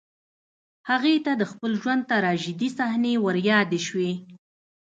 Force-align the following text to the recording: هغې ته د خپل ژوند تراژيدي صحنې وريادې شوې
هغې 0.89 1.15
ته 1.25 1.31
د 1.41 1.43
خپل 1.51 1.71
ژوند 1.81 2.03
تراژيدي 2.11 2.69
صحنې 2.77 3.13
وريادې 3.25 3.79
شوې 3.87 4.11